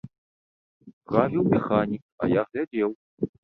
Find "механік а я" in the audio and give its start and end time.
1.55-2.41